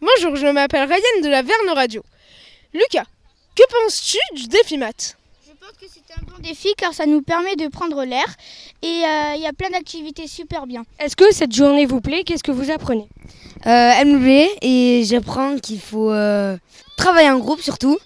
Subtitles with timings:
[0.00, 2.02] Bonjour, je m'appelle Ryan de la Verne Radio.
[2.72, 3.04] Lucas,
[3.54, 7.20] que penses-tu du défi maths Je pense que c'est un bon défi car ça nous
[7.20, 8.24] permet de prendre l'air
[8.82, 10.84] et euh, il y a plein d'activités super bien.
[10.98, 12.24] Est-ce que cette journée vous plaît?
[12.24, 13.06] Qu'est-ce que vous apprenez?
[13.66, 16.56] Euh, Elle me plaît et j'apprends qu'il faut euh,
[16.96, 17.98] travailler en groupe surtout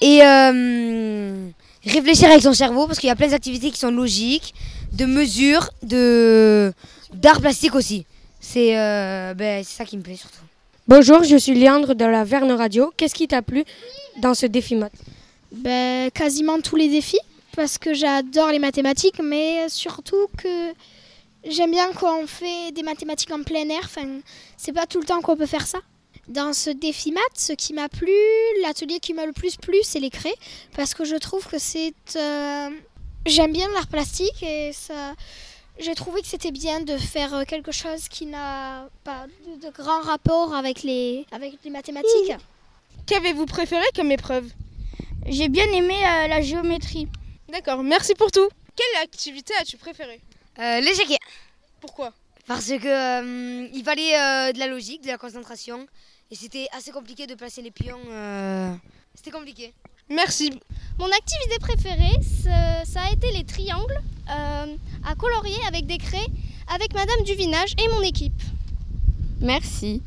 [0.00, 1.48] et euh,
[1.84, 4.52] réfléchir avec son cerveau parce qu'il y a plein d'activités qui sont logiques,
[4.92, 6.72] de mesures, de
[7.12, 8.04] d'art plastique aussi.
[8.40, 10.40] C'est euh, ben, c'est ça qui me plaît surtout.
[10.88, 12.92] Bonjour, je suis Léandre de la Verne Radio.
[12.96, 13.64] Qu'est-ce qui t'a plu
[14.18, 14.92] dans ce défi maths
[15.50, 17.18] ben, Quasiment tous les défis,
[17.56, 20.72] parce que j'adore les mathématiques, mais surtout que
[21.44, 23.90] j'aime bien quand on fait des mathématiques en plein air.
[24.56, 25.78] C'est pas tout le temps qu'on peut faire ça.
[26.28, 28.12] Dans ce défi maths, ce qui m'a plu,
[28.62, 30.36] l'atelier qui m'a le plus plu, c'est les craies,
[30.76, 31.94] parce que je trouve que c'est...
[32.14, 32.70] Euh,
[33.26, 35.14] j'aime bien l'art plastique et ça...
[35.78, 40.00] J'ai trouvé que c'était bien de faire quelque chose qui n'a pas de, de, grand
[40.00, 42.32] rapport avec les, avec les mathématiques.
[43.06, 44.50] Qu'avez-vous préféré comme épreuve?
[45.26, 47.08] J'ai bien aimé euh, la géométrie.
[47.50, 48.48] D'accord, merci pour tout.
[48.74, 50.20] Quelle activité as-tu préférée?
[50.58, 50.92] Euh, Les.
[51.80, 52.12] Pourquoi?
[52.46, 55.86] Parce que euh, il fallait euh, de la logique, de la concentration,
[56.30, 58.00] et c'était assez compliqué de placer les pions.
[58.08, 58.72] euh,
[59.14, 59.74] C'était compliqué.
[60.08, 60.58] Merci.
[60.98, 62.16] Mon activité préférée,
[62.84, 66.26] ça a été les triangles euh, à colorier avec des craies
[66.72, 68.42] avec Madame Duvinage et mon équipe.
[69.40, 70.02] Merci.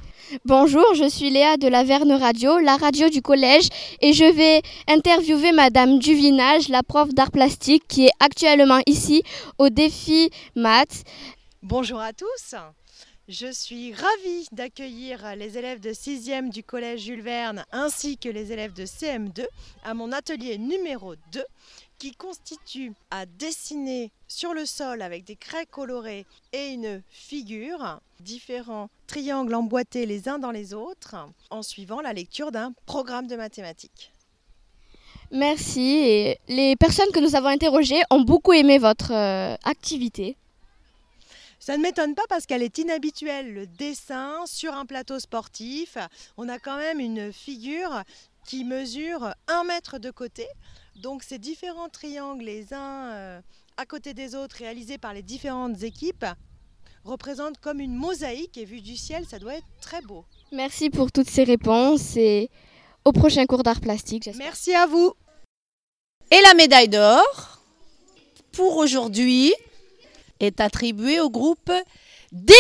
[0.45, 3.67] Bonjour, je suis Léa de la Verne Radio, la radio du collège,
[4.02, 9.23] et je vais interviewer Madame Duvinage, la prof d'art plastique qui est actuellement ici
[9.58, 11.04] au défi maths.
[11.64, 12.56] Bonjour à tous.
[13.30, 18.52] Je suis ravie d'accueillir les élèves de 6e du collège Jules Verne ainsi que les
[18.52, 19.46] élèves de CM2
[19.84, 21.44] à mon atelier numéro 2
[22.00, 28.90] qui constitue à dessiner sur le sol avec des craies colorées et une figure, différents
[29.06, 31.16] triangles emboîtés les uns dans les autres
[31.52, 34.12] en suivant la lecture d'un programme de mathématiques.
[35.30, 36.34] Merci.
[36.48, 40.36] Les personnes que nous avons interrogées ont beaucoup aimé votre euh, activité.
[41.70, 43.54] Ça ne m'étonne pas parce qu'elle est inhabituelle.
[43.54, 46.00] Le dessin sur un plateau sportif,
[46.36, 48.02] on a quand même une figure
[48.48, 50.48] qui mesure un mètre de côté.
[50.96, 53.42] Donc ces différents triangles, les uns euh,
[53.78, 56.26] à côté des autres, réalisés par les différentes équipes,
[57.04, 60.26] représentent comme une mosaïque et vu du ciel, ça doit être très beau.
[60.52, 62.50] Merci pour toutes ces réponses et
[63.06, 64.28] au prochain cours d'art plastique.
[64.38, 65.14] Merci à vous.
[66.32, 67.62] Et la médaille d'or
[68.54, 69.54] pour aujourd'hui
[70.39, 71.72] est attribuée au groupe
[72.32, 72.54] D.